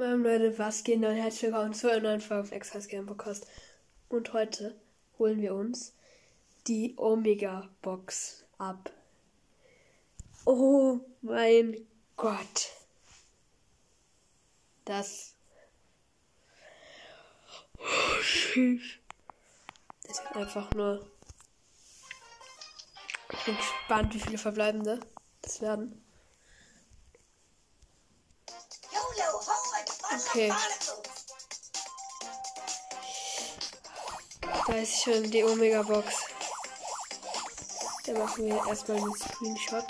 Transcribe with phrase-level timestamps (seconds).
[0.00, 3.46] Moin Leute, was geht und herzlich willkommen zu einer neuen Folge auf Express Game Podcast.
[4.08, 4.74] Und heute
[5.18, 5.92] holen wir uns
[6.66, 8.90] die Omega Box ab.
[10.46, 11.86] Oh mein
[12.16, 12.70] Gott.
[14.86, 15.34] Das.
[17.76, 18.82] Oh, tschüss.
[20.04, 21.06] Das wird einfach nur.
[23.34, 24.98] Ich bin gespannt, wie viele verbleibende
[25.42, 26.02] das werden.
[30.12, 30.52] Okay.
[34.66, 36.14] Da ist schon die Omega Box.
[38.04, 39.84] Da machen wir erstmal einen Screenshot.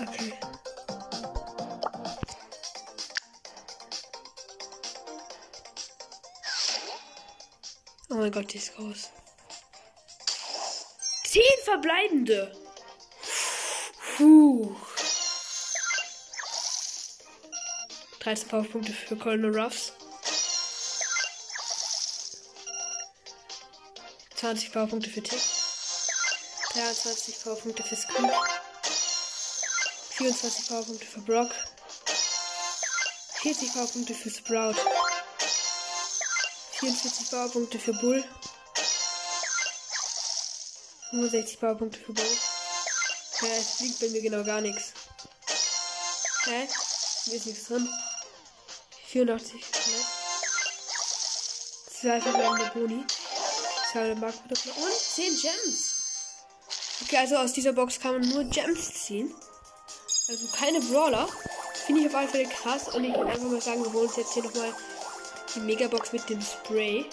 [0.00, 0.34] Okay.
[8.10, 9.10] Oh mein Gott, die ist groß.
[11.30, 12.50] Zehn verbleibende.
[14.16, 14.74] Puh.
[18.20, 19.92] 13 Powerpunkte für Colonel Ruffs.
[24.36, 25.38] 20 Powerpunkte für Tick.
[26.72, 28.32] 23 Powerpunkte für Squeak.
[30.12, 31.50] 24 Powerpunkte für Brock.
[33.42, 34.76] 40 Powerpunkte für Sprout.
[36.78, 38.24] 44 Powerpunkte für Bull.
[41.10, 42.24] 65 Powerpunkte für Bull.
[43.42, 44.92] Ja, es blinkt bei mir genau gar nichts.
[46.44, 46.68] Hä?
[47.24, 47.88] Hier ist nichts drin.
[49.06, 49.54] 84.
[49.54, 50.18] Ne?
[52.00, 53.04] Zwei verbleibende Boni.
[53.92, 55.94] Zwei Marktprodukte und 10 Gems.
[57.02, 59.34] Okay, also aus dieser Box kann man nur Gems ziehen.
[60.28, 61.28] Also keine Brawler.
[61.86, 62.88] Finde ich auf alle Fälle krass.
[62.88, 64.74] Und ich würde einfach mal sagen, wir holen uns jetzt hier nochmal
[65.54, 67.06] die Megabox mit dem Spray.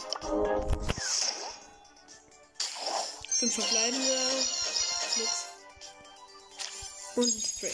[3.37, 4.17] Fünf verbleibende.
[5.17, 5.45] Nix.
[7.15, 7.71] Und Spray.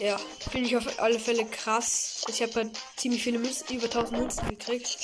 [0.00, 0.18] Ja,
[0.50, 2.22] finde ich auf alle Fälle krass.
[2.28, 4.98] Ich habe halt ziemlich viele Münzen, über 1000 Münzen gekriegt.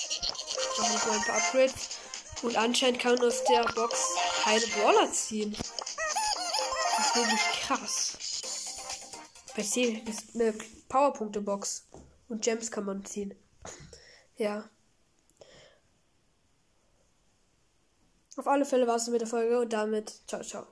[0.79, 1.99] Machen mal ein paar Upgrades.
[2.43, 3.99] Und anscheinend kann man aus der Box
[4.43, 5.57] keine Brawler ziehen.
[5.57, 8.17] Das ist wirklich krass.
[9.57, 10.53] Bei C ist eine
[10.89, 11.89] Powerpunkte-Box.
[12.29, 13.35] Und Gems kann man ziehen.
[14.37, 14.69] Ja.
[18.37, 20.67] Auf alle Fälle war es mit der Folge und damit ciao, ciao.